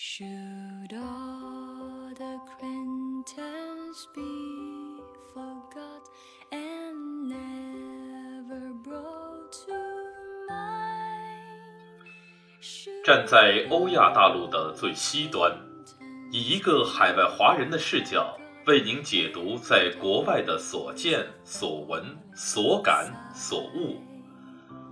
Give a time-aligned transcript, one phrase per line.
[0.00, 5.02] Should all the acquaintance be
[5.34, 6.04] forgot
[6.52, 9.74] and never brought to
[10.48, 12.06] mind?
[12.60, 15.50] Should 站在欧亚大陆的最西端，
[16.30, 24.00] 以一个海外华人的视角，为您解读在国外的所见、所闻、所感、所悟。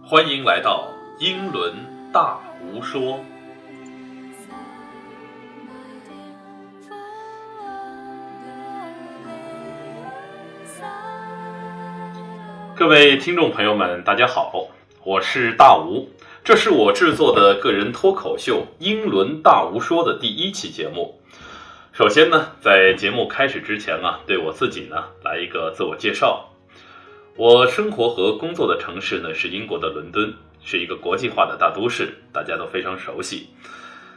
[0.05, 1.77] 欢迎来到英伦
[2.13, 3.21] 大无说。
[12.77, 14.69] 各位听众朋友们，大家好，
[15.03, 16.11] 我是大吴，
[16.45, 21.19] 这是我制作的个人脱口秀《英伦大吴说》的第一期节目。
[21.95, 26.51] 首先呢，在节目开始之前啊，对我自己呢来一个自我介绍。
[27.37, 33.49] 我生活和工作的城市呢是英国的伦敦，是一个国际化的大都市，大家都非常熟悉。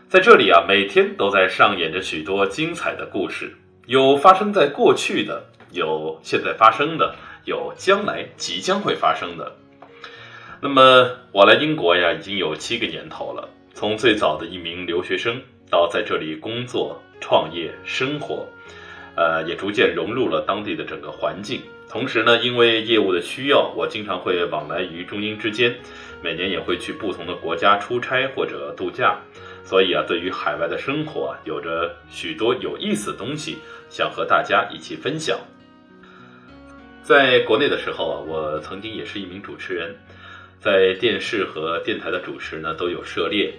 [0.09, 7.15] 在这里啊，每天都在上演着许多精彩的故事，有发生在过去的，有现在发生的，
[7.49, 9.51] 有将来即将会发生的。
[10.61, 13.49] 那么我来英国呀，已经有七个年头了。
[13.73, 18.45] 从最早的一名留学生，到在这里工作、创业、生活，
[19.15, 21.61] 呃，也逐渐融入了当地的整个环境。
[21.89, 25.73] 同时呢，因为业务的需要，我经常会往来于中英之间，
[26.21, 29.17] 每年也会去不同的国家出差或者度假。
[29.63, 33.57] 所以啊，对于海外的生活啊，有着许多有意思的东西
[33.89, 35.39] 想和大家一起分享。
[37.09, 39.95] 在国内的时候啊，我曾经也是一名主持人，
[40.59, 43.51] 在电视和电台的主持呢都有涉猎。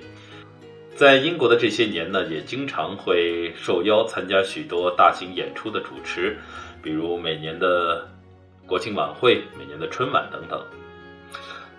[0.95, 6.39] 在英国的这些年呢，也经常会受邀参加许多大型演出的主持，
[6.81, 8.09] 比如每年的
[8.67, 10.65] 国庆晚会、每年的春晚等等。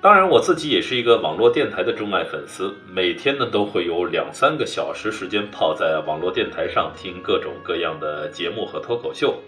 [0.02, 9.42] 当然，我自己也是一个网络电台的钟爱粉丝，每天呢都会有两三个小时时间泡在网络电台上听各种各样的节目和脱口秀。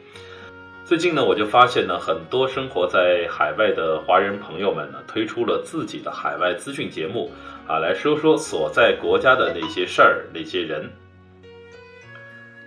[0.86, 7.32] 最近呢，我就发现呢，很多生活在海外的华人朋友们呢，推出了自己的海外资讯节目
[7.66, 10.92] 啊，来说说所在国家的那些事儿、那些人。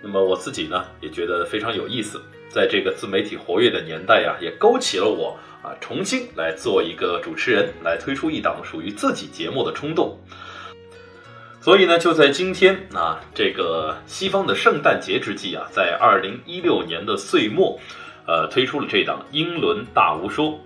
[0.01, 2.19] 那么我自己呢，也觉得非常有意思，
[2.49, 10.19] 在这个自媒体活跃的年代呀，也勾起了我啊，重新来做一个主持人，来推出一档属于自己节目的冲动。
[11.61, 17.77] 所以呢，就在今天啊，这个西方的圣诞节之际啊，在二零一六年的岁末，
[18.27, 20.59] 呃，推出了这档英伦大无说。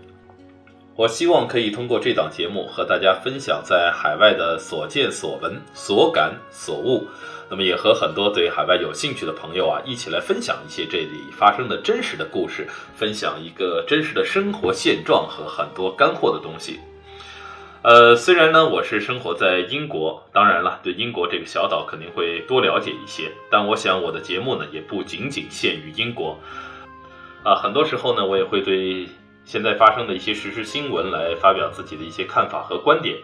[0.95, 7.07] 我希望可以通过这档节目和大家分享在海外的所见所闻、所感所悟。
[7.49, 16.79] 那么，也和很多对海外有兴趣的朋友啊，一起来分享一些这里发生的真实的故事，分享一个真实的生活现状和很多干货的东西。
[17.83, 23.31] 呃，虽然呢，我是生活在英国，当然了，对英国这个小岛肯定会多了解一些。
[23.49, 26.37] 但我想，我的节目呢，也不仅仅限于英国。
[27.43, 29.07] 啊，很多时候呢，我也会对
[29.45, 33.17] 现在发生的一些时事新闻来发表自己的一些看法和观点。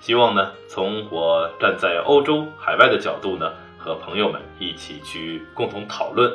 [0.00, 6.32] 希望呢，从我站在欧洲海外的角度呢，和朋友们一起去共同讨论。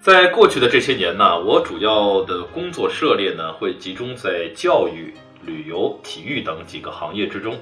[0.00, 5.14] 在过去的这些年呢，我主要的工作涉猎呢，会集中在教育。
[5.46, 7.58] 旅游、体育等几个行业之中，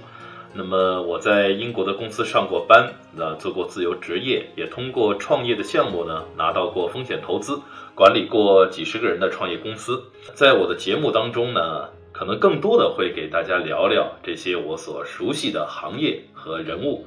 [0.54, 7.58] 那么我在英国的公司上过班，那做过自由职业，也通过创业的项目呢拿到过风险投资，
[7.94, 10.02] 管理过几十个人的创业公司。
[10.34, 17.06] 在我的节目当中呢，可能更多的会给大家聊聊这些我所熟悉的行业和人物。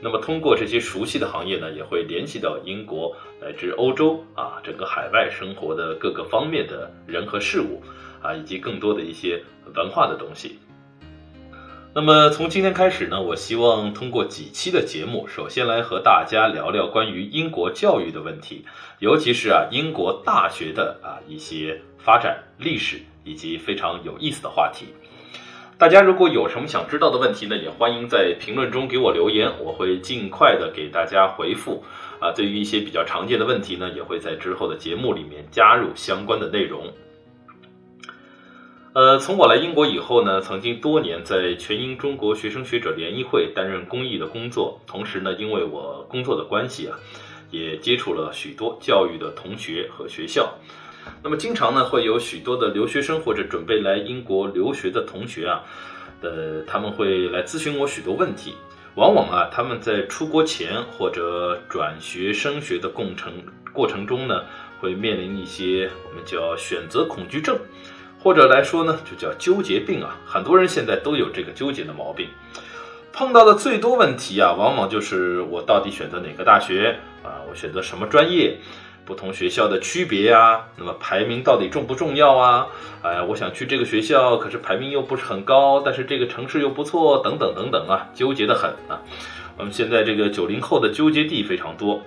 [0.00, 7.82] 那么通过这些熟悉的行业呢，也会联系到英国乃至欧洲啊整个海外生活的各个方面的人和事物。
[8.22, 9.38] 啊，以及更多的一些
[9.74, 10.58] 文化的东西。
[11.96, 18.64] 那么从今天开始呢，我希望通过几期的节目，首先来和大家聊聊关于英国教育的问题，
[18.98, 24.86] 尤其是啊英国大学的啊一些发展历史以及非常有意思的话题。
[25.78, 31.84] 大家如果有什么想知道的问题呢，也欢迎在评论中给我留言，我会尽快的给大家回复。
[32.18, 36.92] 啊，对于一些比较常见的问题呢，也会在之后的节目里面加入相关的内容。
[38.94, 46.96] 呃，从我来英国以后呢，曾经多年在全英中国学生学者联谊会担任公益的工作，同时呢，因为我工作的关系啊，
[47.50, 50.54] 也接触了许多教育的同学和学校。
[51.24, 55.64] 那么经常呢，会有许多的留学生或者准备来英国留学的同学啊，
[56.20, 58.54] 呃，他们会来咨询我许多问题。
[58.94, 63.32] 往往啊，他们在出国前或者转学升学的过程
[63.72, 64.44] 过程中呢，
[64.78, 67.58] 会面临一些我们叫选择恐惧症。
[68.24, 70.16] 或者来说呢，就叫纠结病啊。
[70.24, 72.26] 很多人现在都有这个纠结的毛病。
[73.12, 77.44] 碰到的最多问题啊，往往就是我到底选择哪个大学啊？
[77.48, 78.56] 我选择什么专业？
[79.04, 80.68] 不同学校的区别啊？
[80.78, 82.66] 那么排名到底重不重要啊？
[83.02, 89.02] 哎，我想去这个学校，可是排名又不是很高，但是这个城市又不错，等等等等啊，纠结的很啊。
[89.58, 92.02] 我们现在这个九零后的纠结地非常多。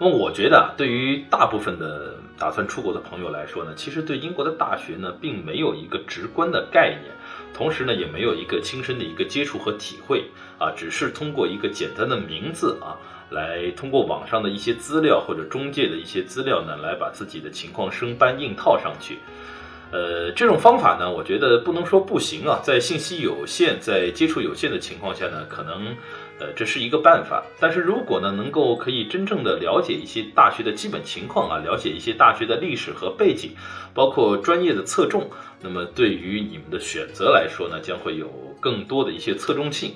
[0.00, 7.12] 那我觉得啊，对于大部分的打算出国的朋友来说呢，其实对英国的大学呢，并没有一个直观的概念，
[7.52, 10.24] 同时呢，也没有一个亲身的一个接触和体会
[10.56, 12.94] 啊，只是通过一个简单的名字啊，
[13.30, 19.18] 来通过网上的一些资料或者中介的一些资料呢，来把自己的情况生搬硬套上去。
[19.90, 25.96] 呃，这种方法呢，我觉得不能说不行啊，在信息有限、在接触有限的情况下呢，可能。
[26.40, 33.56] 呃，这是一个办法，但是如果呢，能够可以真正的了解一些大学的基本情况啊，了解一些大学的历史和背景，
[33.92, 35.28] 包括专业的侧重，
[35.60, 38.28] 那么对于你们的选择来说呢，将会有
[38.60, 39.94] 更多的一些侧重性。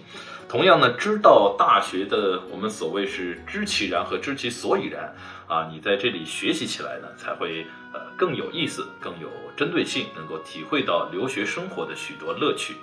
[0.48, 5.14] 同样呢，知道大学的我们所谓是知其然和知其所以然
[5.46, 7.64] 啊，你在这里学习起来呢，才会
[7.94, 12.74] 呃更有意思，更有针对性，能够体会到留学生活的许多乐趣。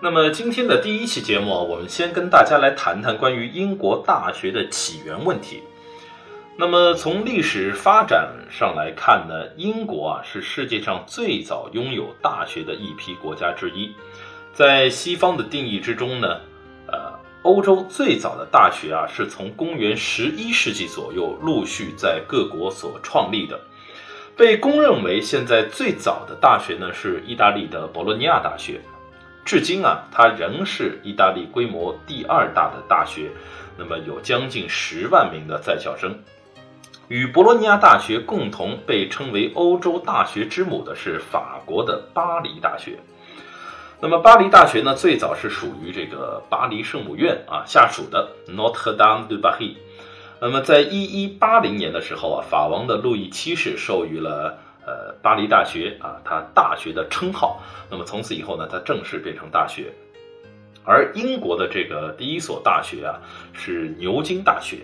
[0.00, 5.60] 那么今天的第一期节目啊，我们先跟大家来谈谈关于英国大学的起源问题。
[6.56, 13.92] 那么从历史发展上来看呢，英国啊是世界上最早拥有大学的一批国家之一。
[14.52, 16.28] 在西方的定义之中呢，
[16.86, 17.12] 呃，
[17.42, 23.58] 欧洲最早的大学啊是从公元十一世纪左右陆续在各国所创立的。
[24.36, 28.80] 被公认为现在最早的大学呢是意大利的博洛尼亚大学。
[29.48, 33.30] 至今啊，它仍是意大利规模第二大的大学，
[33.78, 36.18] 那么有将近十万名的在校生。
[37.08, 42.98] 与博洛尼亚大学共同被称为欧洲大学之母的是法国的巴黎大学。
[44.00, 49.76] 那么巴黎大学呢，最早是属于这个巴黎圣母院啊下属的 Notre Dame de Paris。
[50.42, 54.58] 那么在一一八零年的时候啊，法王的路易七世授予了。
[54.88, 57.60] 呃，巴黎大学啊，它大学的称号。
[57.90, 59.92] 那么从此以后呢，它正式变成大学。
[60.82, 63.20] 而英国的这个第一所大学啊，
[63.52, 64.78] 是牛津大学。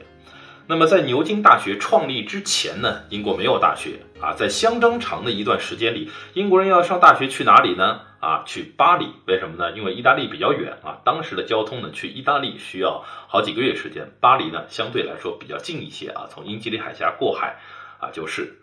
[0.67, 4.35] 那么在牛津大学创立之前呢，英国没有大学啊。
[4.35, 8.01] 在相当长的一段时间里，英国人要上大学去哪里呢？
[8.21, 9.09] 啊，去巴黎。
[9.27, 9.73] 为什么呢？
[9.73, 14.11] 因为意大利比较远啊，当时的交通呢，去意大利需要好几个月时间。
[14.21, 17.57] 巴黎呢，相对来说比较近一些啊，从英吉利海峡过海
[17.99, 18.61] 啊就是。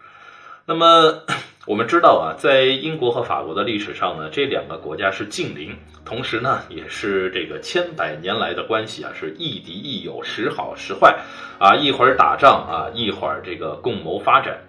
[0.66, 1.24] 那么
[1.66, 5.76] 我们知道啊，在英国和法国的历史上呢，这两个国家是近邻，
[6.06, 11.20] 同时呢，也是这个千百年来的关系啊，是亦敌亦友，时好时坏
[11.60, 14.60] 啊，一会儿打仗啊，一会儿这个共谋发展。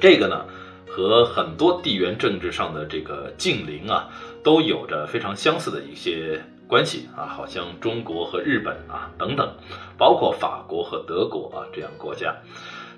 [0.00, 0.44] 这个呢，
[0.86, 4.08] 和很多地缘政治上的这个近邻啊，
[4.42, 9.50] 都有着非常相似的一些关系啊，好像中国和日本啊等等，
[9.96, 12.34] 包括法国和德国啊这样国家。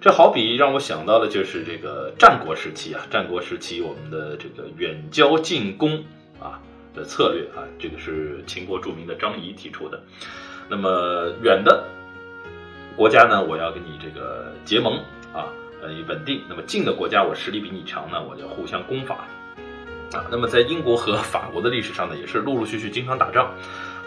[0.01, 6.05] 这好比让我想到的就是这个战国时期啊，战国时期我们的这个远交近攻
[6.39, 6.61] 啊
[6.95, 10.01] 的策略啊，这个是秦国著名的张仪提出的。
[10.69, 11.85] 那么远的
[12.95, 14.99] 国家呢，我要跟你这个结盟
[15.33, 15.51] 啊，
[15.83, 19.27] 呃，稳定；那么近的国家，我实力比你强呢，我就互相攻伐
[20.13, 20.25] 啊。
[20.31, 23.53] 那么在英国和法国的历史上呢，也是陆陆续续经常打仗，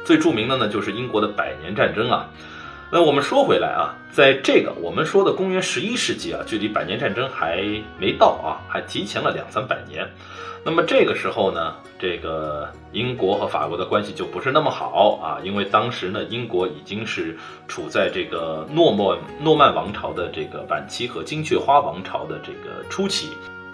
[0.05, 2.29] 最著名的呢就是英国的百年战争啊。
[2.93, 7.63] 那我们说回来啊，在这个我们说的公元十一世纪啊，距离百年战争还
[7.97, 10.05] 没到啊，还提前了两三百年。
[10.65, 23.29] 那么这个时候呢，这个英国和法国的关系就不是那么好啊，因为当时呢，英国已经是处在这个诺曼诺曼王朝的这个晚期和金雀花王朝的这个初期，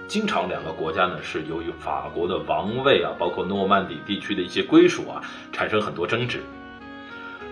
[0.08, 6.40] 经常两个国家呢是由于法国的王位啊，包括诺曼底地区的一些归属啊，产生很多争执。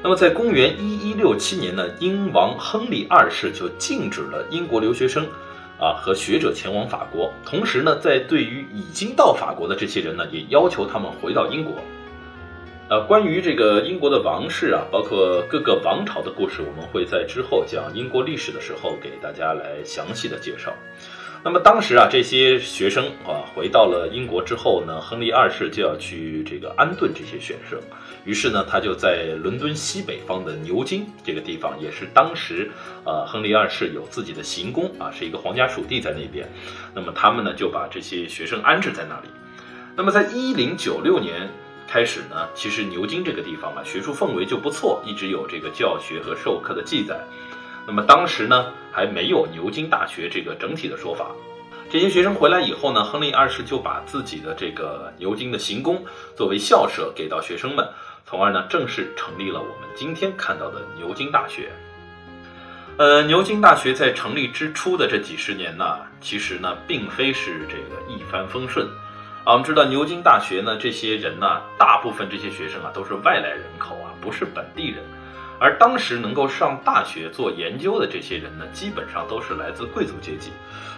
[0.05, 5.25] 那么，在公元一一六七年呢，英王亨利二世就禁止了英国留学生，
[5.79, 7.33] 啊和学者前往法国。
[7.43, 11.73] 同时呢，在对于已经到法国的这些人呢，也要求他们回到英国。
[12.87, 20.71] 呃，关于这个英国的王室啊，包括各个王朝的故事，我们会在之后讲英国历史的时候给大家来详细的介绍。
[21.43, 27.79] 那么当时啊，这些学生啊回到了英国之后呢，亨利二世就要去这个安顿这些学生，
[28.23, 32.69] 于是呢，他就在伦敦西北方的牛津这个地方，也是当时
[33.03, 36.47] 呃亨利二世有自己的行宫啊，是一个皇家属地在那边。
[36.93, 39.27] 那么他们呢就把这些学生安置在那里。
[39.95, 41.49] 那么在一零九六年
[41.87, 47.19] 开始呢，其实牛津这个地方啊，学术氛围就不错，一直有这个教学和授课的记载。
[47.87, 51.31] 那么当时呢，还没有牛津大学这个整体的说法。
[51.89, 56.03] 这些学生回来以后呢，亨利二世就把自己的这个牛津的行宫
[56.35, 57.87] 作为校舍给到学生们，
[58.25, 61.71] 从而呢正式成立了我们今天看到的牛津大学。
[62.97, 68.89] 呃，牛津大学在成立之初的这几十年呢，其实呢并非是这个一帆风顺。
[69.45, 75.03] 啊，我们知道牛津大学呢，这些人呢，大部分这些学生啊都是外来人口啊，不是本地人。
[75.59, 80.49] 而当时能够上大学做研究的这些人呢，基本上都是来自贵族阶级，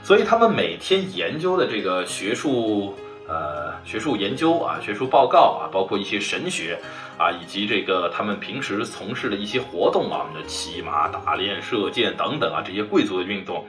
[0.02, 6.80] 所以他们每天研究的这个学术，呃，学术研究啊，学术报告啊，包括一些神学
[7.18, 13.68] 啊，以及这个他们平时从事的一些活动啊，我们的骑马、打猎、射箭等等啊，这些贵族的运动，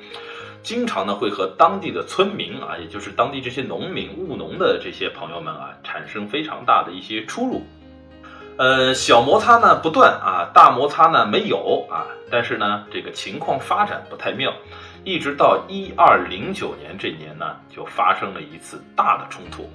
[0.62, 7.62] 经常呢会和当地的村民啊，也就是当地这些农民、务农的这些朋友们啊，产生非常大的一些出入。
[8.58, 14.52] 呃，小摩擦呢不断啊，大摩擦呢没有啊，但是呢，这个情况发展不太妙，
[15.04, 19.70] 一直到一二零九年这年呢，就发生了一次大的冲突。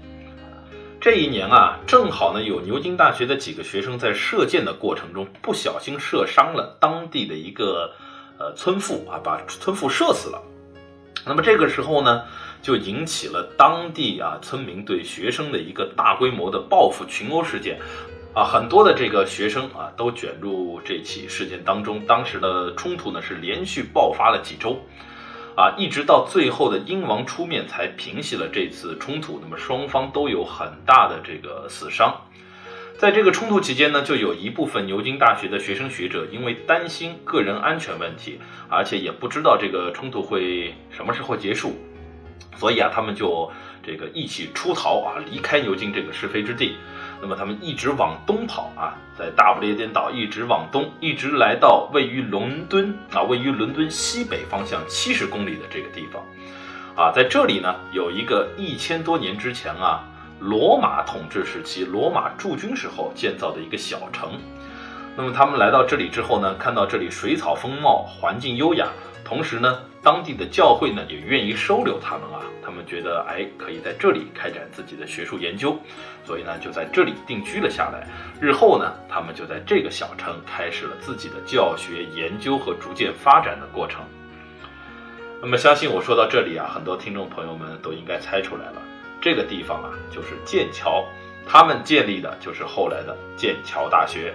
[1.00, 7.94] 这一年啊，正好呢有牛津大学的几个学生在射箭的过程中不小心射伤了当地的一个
[8.38, 10.42] 呃村妇啊，把村妇射死了。
[11.26, 12.24] 那么这个时候呢，
[12.62, 17.80] 就引起了当地啊村民对学生的一个大规模的报复群殴事件。
[18.36, 22.04] 啊，很多的这个学生啊，都卷入这起事件当中。
[22.08, 24.82] 当时的冲突呢，是连续爆发了几周，
[25.56, 29.40] 啊，一直到最后的英王出面才平息了这次冲突。
[29.40, 32.22] 那么双方都有很大的这个死伤。
[32.98, 41.74] 在这个冲突期间呢，就有一部分牛津大学的学生学者因为担心个人安全问题，而且也不知道这个冲突会什么时候结束，
[42.56, 43.52] 所以啊，他们就
[43.86, 46.78] 这个一起出逃啊，离开牛津这个是非之地。
[47.22, 56.24] 那么他们一直往东跑啊，在大不列颠岛一直往东，一直来到位于伦敦啊，位于伦敦西北方向七十公里的这个地方，
[56.96, 60.06] 啊，在这里呢有一个一千多年之前啊，
[60.44, 64.34] 罗马统治时期罗马驻军时候建造的一个小城。
[65.16, 68.88] 那么他们来到这里之后呢，看到这里水草丰茂，环境优雅，
[69.24, 72.42] 同时呢，当地的教会呢也愿意收留他们啊。
[72.66, 75.78] 他们觉得，哎，可以在这里开展自己的学术研究，
[76.26, 78.08] 所以呢，就在这里定居了下来。
[78.42, 84.02] 日后呢，他们就在这个小城开始了自己的教学、研究和逐渐发展的过程。
[85.42, 88.82] 那么，相信我说到这里啊，很多听众朋友们都应该猜出来了，
[89.24, 91.06] 这个地方啊，就是剑桥，
[91.48, 94.34] 他们建立的就是后来的剑桥大学。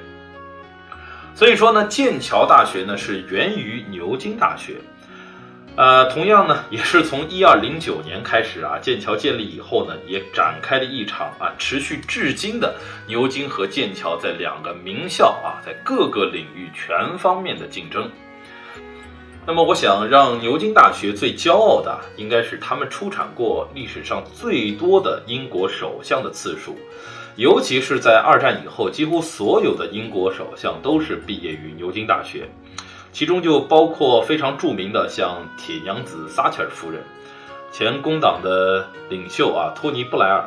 [1.35, 4.76] 所以说呢，剑桥大学呢是源于牛津大学。
[5.76, 12.75] 呃，同样呢，也是从一二零九年开始啊，剑桥建立以后呢，也展开了一场啊，持续至今的
[13.07, 18.11] 牛津和剑桥在两个名校啊，在各个领域全方面的竞争。
[19.48, 26.76] 那么，我想让牛津大学最骄傲的，应该是他们出产过历史上最多的英国首相的次数，
[27.36, 32.46] 尤其是在二战以后，几乎所有的英国首相都是毕业于牛津大学。
[33.10, 37.00] 其中就包括非常著名的，像铁娘子撒切尔夫人，
[37.72, 40.44] 前工党的领袖啊托尼布莱尔，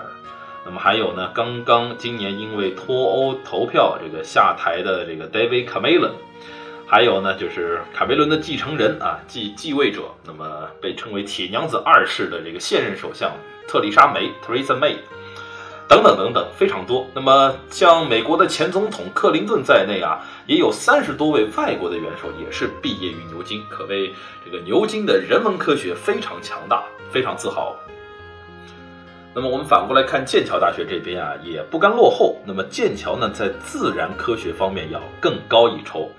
[0.63, 6.11] 那么还有呢，刚刚今年因为脱欧投票这个下台的这个 David Cameron，
[6.91, 13.31] 还有呢就是卡梅伦的继承人啊继继位者，那么被称为铁娘子二世的这个现任首相
[13.65, 14.97] 特丽莎梅 Theresa May。
[15.87, 17.07] 等等等等，非常多。
[17.13, 27.73] 那么，像美国的前总统克林顿在内啊，也有三十多位外国的元首也是毕业于牛津，可谓这个牛津的人文科学非常强大，非常自豪。
[29.33, 32.37] 那么，我们反过来看剑桥大学这边啊，也不甘落后。
[32.45, 36.09] 那么，剑桥呢，在自然科学方面要更高一筹，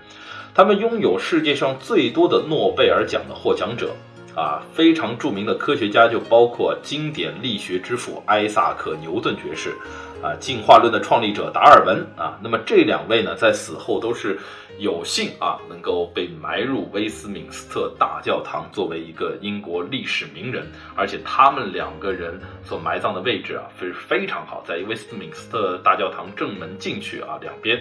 [0.54, 3.94] 他们拥有世界上最多的诺贝尔奖的获奖者。
[4.34, 9.76] 啊，非常著名的科学家就包括经典力学之父艾萨克·牛顿爵士，
[10.22, 12.38] 啊，进化论的创立者达尔文啊。
[12.42, 14.38] 那么这两位呢，在死后都是
[14.78, 20.66] 有幸啊，能够被埋入威斯敏斯特大教堂，作为一个英国历史名人。
[20.96, 27.78] 而且他们两个人所埋葬的位置啊，非非常好，在威斯敏斯特大教堂正门进去啊，两边。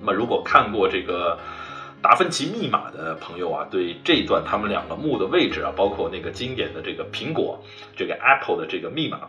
[0.00, 1.38] 那么如果看过这个。
[2.00, 7.62] 达芬奇密码的朋友啊，对这一段他们两个墓的位置啊，包括那个经典的这个苹果，
[7.96, 9.20] 这个 Apple 的这个密码，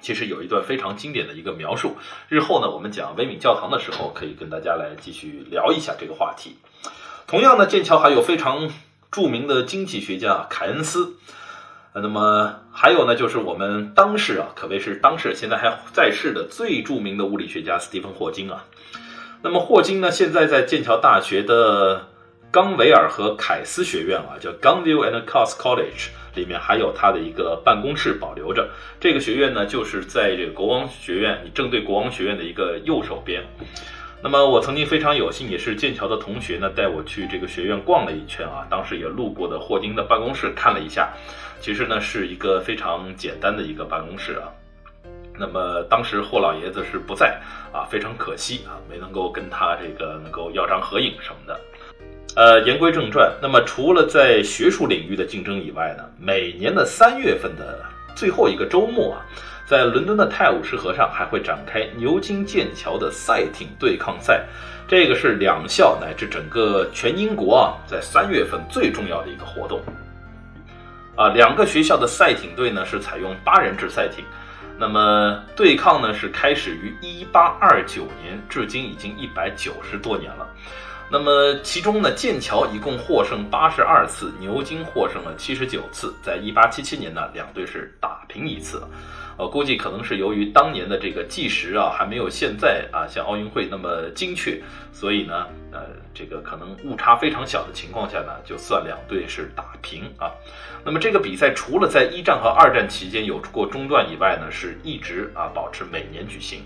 [0.00, 1.96] 其实有一段非常经典的一个描述。
[2.28, 6.56] 日后呢，我们讲威敏教堂的时候，可以跟大家来继续聊一下这个话题。
[7.26, 8.70] 同样呢，剑桥还有非常
[9.10, 11.14] 著名的经济学家凯恩斯，
[11.94, 18.64] 那么还有呢，就是我们当世啊，可谓是当世现在还在世的最著名的物理学家斯蒂芬霍金啊。
[19.44, 20.10] 那么霍金呢？
[20.10, 22.06] 现在在剑桥大学的
[22.50, 28.70] 冈维尔和凯斯学院啊，叫 Gunville and Cass College，里面还有他的一个办公室保留着。
[28.98, 33.44] 这个学院呢，就是在这个国王学院，你正对国王学院的一个右手边。
[34.22, 38.66] 那么我曾经非常有幸，也是剑桥的同学呢，带我去这个学院逛了一圈啊。
[38.70, 41.12] 当时也路过的霍金的办公室看了一下，
[41.60, 44.48] 其实呢是一个非常简单的一个办公室啊。
[45.38, 47.40] 那么当时霍老爷子是不在
[47.72, 51.60] 啊，非常可惜啊，没能够跟他这个能够要张合影什么的。
[52.36, 59.26] 呃，言归正传，那么除了在学术领域的竞争以外呢，每年的三月份的最后一个周末啊。
[59.66, 64.44] 在伦敦的泰晤士河上还会展开牛津剑桥的赛艇对抗赛，
[64.86, 69.80] 这个是两校乃至整个全英国啊，在三月份最重要的一个活动。
[71.16, 74.22] 啊，两个学校的赛艇队呢是采用八人制赛艇，
[74.78, 80.48] 那么对抗呢是开始于一八二九年，至今已经一百九十多年了。
[81.10, 86.12] 那么其中呢，剑桥一共获胜八十二次，牛津获胜了七十九次。
[86.22, 88.82] 在一八七七年呢，两队是打平一次。
[89.36, 94.62] 我估计可能是由于当年的这个计时啊，还没有现在啊像奥运会那么精确，
[94.92, 95.80] 所以呢，呃，
[96.14, 100.30] 这个可能误差非常小的情况下呢，就算两队是打平啊。
[100.84, 106.60] 那么这个比赛除了在一战和二战期间有过中断以外呢，是一直啊保持每年举行。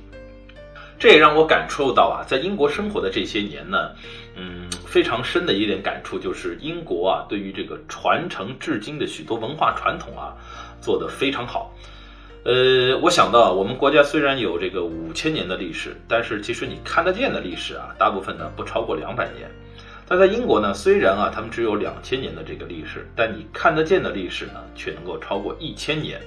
[0.98, 3.92] 这也让我感受到啊，在英国生活的这些年呢，
[4.34, 10.34] 嗯，非常深的一点感触就是英国啊，对于这个传承至今的许多文化传统啊，
[10.80, 11.72] 做得非常好。
[12.45, 19.50] 呃，我想到我们国家虽然有这个五千年的历史，但是其实你看得见的历史啊，大部分呢不超过两百年。
[20.07, 26.21] 但在英国呢，虽然啊他们只有两千年的这个历史，但你看得见的历史呢却能够超过一千年。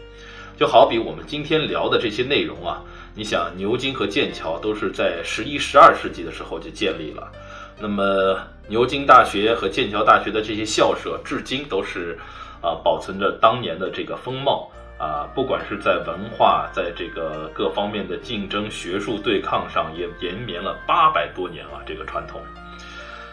[0.57, 2.83] 就好比我们今天聊的这些内容啊，
[3.15, 7.31] 你想牛津和剑桥都是在十一、十二世纪的时候就建立了，
[7.79, 8.37] 那么
[8.67, 12.19] 牛津大学和剑桥大学的这些校舍至今都是
[12.61, 14.69] 啊保存着当年的这个风貌。
[15.01, 21.81] 啊，不管是在文化，在这个各方面的竞争、学术对抗上，也延绵了八百多年了。
[21.87, 22.39] 这个传统，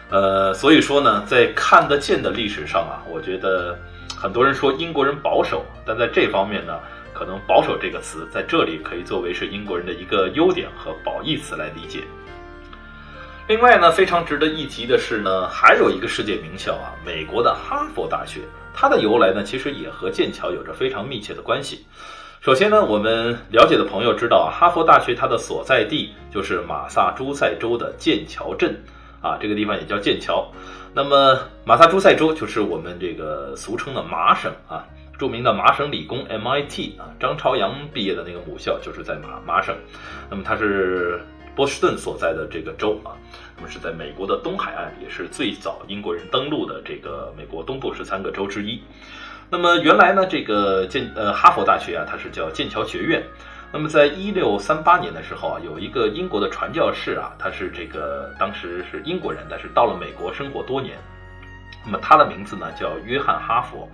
[0.09, 3.79] 呃，所以说呢，在看得见的历史上啊，我觉得
[4.17, 6.81] 很多人说英国人保守，但在这方面呢，
[7.13, 12.01] 可能“保守”这个词在这里可以作为是英国人的一个优点和褒义词来理解。
[13.47, 18.41] 另外呢，非常值得一提的是呢，还有一个世界名校啊，美国的哈佛大学，
[18.81, 21.85] 它的由来呢，其实也和剑桥有着非常密切的关系。
[22.41, 28.81] 首先呢，我们了解的朋友知道，哈佛大学它的所在地就是马萨诸塞州的剑桥镇
[29.21, 30.49] 啊，这个地方也叫剑桥。
[30.95, 34.87] 那么马萨诸塞州就是我们这个俗称的麻省啊，
[35.19, 39.75] 著名的麻省理工 MIT 啊，张朝阳毕业的那个母校就是在马麻省。
[40.31, 41.21] 那么它是。
[41.59, 43.19] 波士顿所在的这个州啊，
[43.57, 48.81] 那么是在美国的东海岸，也是最早英国人登陆的这个美国东部十三个州之一。
[49.51, 53.21] 那么原来呢，这个剑呃哈佛大学啊，它是叫剑桥学院。
[53.73, 60.97] 那么在一六三八年的时候啊，有一个英国的传教士啊，他是这个当时是英国人，但是到了美国生活多年。
[61.91, 63.89] 那么他的名字呢叫约翰哈佛。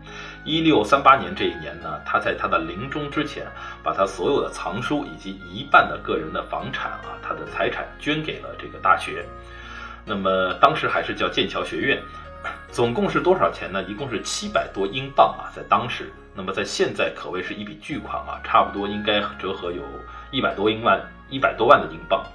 [0.45, 3.47] 一六三八年这一年呢，他在他的临终之前，
[3.85, 9.25] 把他所有的藏书以及一半的个人的房产啊，他的财产捐给了这个大学。
[10.05, 12.03] 那么当时还是叫剑桥学院，
[12.69, 13.81] 总共是多少钱呢？
[13.85, 16.13] 一共是七百多英镑啊，在当时。
[16.35, 19.85] 那么在现在可谓是一笔巨款啊，差不多应该折合有
[20.33, 22.27] 一百多英万，一百多万的英镑。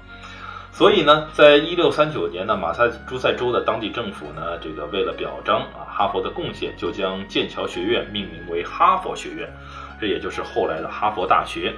[0.71, 9.51] 所以呢，在一六三九年呢，马萨诸塞州的当地政府呢，这个为了表彰啊哈佛的贡献，就将剑桥学院命名为哈佛学院，
[9.99, 11.73] 这也就是后来的哈佛大学。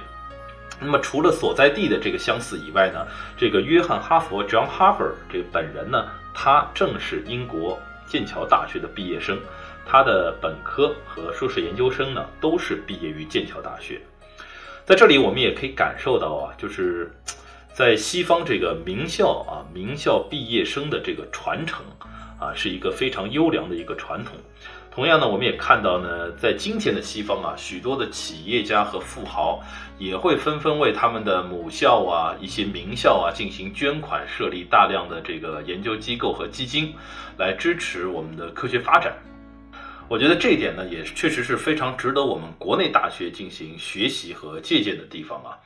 [0.78, 3.04] 那么除了所在地的这个相似以外呢，
[3.36, 9.36] 这个约翰哈佛 John Harvard 这本人呢，他正是英国剑桥大学的毕业生，
[9.84, 14.00] 他的本科和硕士研究生呢，都是毕业于剑桥大学。
[14.84, 17.10] 在这里，我们也可以感受到啊，就是。
[17.74, 21.82] 在西方，这个名校啊，名校毕业生的这个传承
[22.38, 24.34] 啊，是一个非常优良的一个传统。
[24.90, 29.62] 同样呢，我们也看到呢，在今天的西方啊，许多的企业家和富豪
[29.98, 36.94] 也会纷纷为他们的母校啊、一些名校啊进行捐款，设立大量的这个研究机构和基金，
[37.38, 39.14] 来支持我们的科学发展。
[40.08, 45.56] 我觉得这一点呢，也确实是非常值得我们国内大学进行学习和借鉴的地方啊。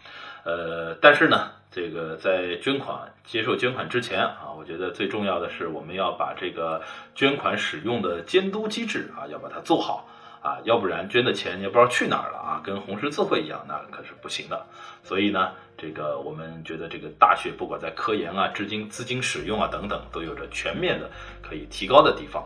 [0.47, 1.51] 呃，但是呢。
[1.69, 6.81] 这个在捐款接受捐款之前啊，我觉得最重要的是我们要把这个
[7.15, 10.09] 捐款使用的监督机制啊，要把它做好
[10.41, 14.65] 啊，要不然捐的钱也不知道去哪儿了啊，跟红十字会一样，那可是不行的。
[15.03, 21.11] 所以呢，这个我们觉得这个大学不管在科研啊、资金资金使用啊等等，都有着全面的
[21.43, 22.43] 可以提高的地方。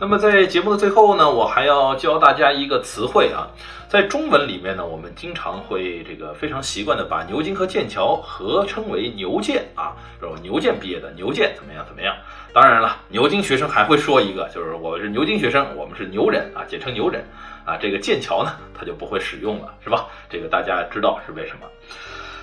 [0.00, 3.46] 那么在节目的最后呢，我还要教大家一个词汇啊，
[3.88, 12.14] 在中文里面呢，我们经常会这个非常习惯的把牛津和剑桥合称为牛剑啊，说牛剑毕业的牛剑怎么样怎么样。
[12.52, 17.24] 当然了，牛津学生还会说一个，就是我是牛津学生，我们是牛人啊，简称牛人
[17.64, 17.76] 啊。
[17.76, 20.06] 这个剑桥呢，他就不会使用了，是吧？
[20.28, 21.66] 这个大家知道是为什么。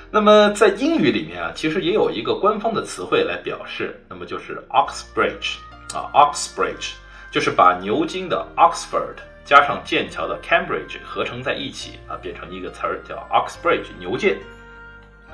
[0.10, 5.58] 那么在英语里面啊，其实也有一个官方的词汇来表示，那么就是 Oxbridge
[5.94, 6.94] 啊，Oxbridge。
[7.32, 9.16] 就是把牛津的 Oxford
[9.46, 14.38] 加上剑桥的 Cambridge 合成在一起啊，变成一个词儿叫 Oxbridge 牛剑。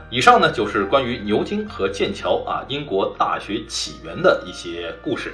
[0.10, 5.34] 以上呢就是关于牛津和剑桥啊英国大学起源的一些故事。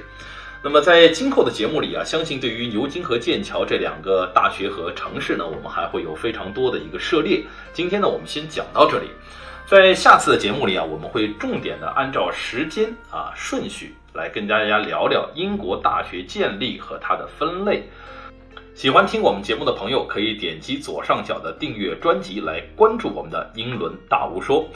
[0.62, 7.44] 那么在今后的节目里啊，相信对于牛津和剑桥这两个大学和城市呢，我们还会有非常多的一个涉猎。
[7.74, 9.10] 今天呢，我们先讲到这里。
[9.66, 17.82] 在下次的节目里啊，我们会重点的按照时间啊顺序来跟大家聊聊英国大学建立和它的分类。
[18.72, 24.66] 喜欢听我们节目的朋友，可以点击左上角的订阅专辑来关注我们的英伦大无说。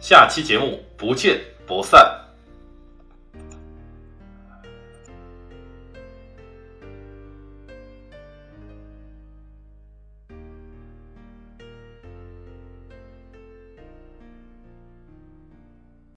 [0.00, 2.27] 下期节目不见不散。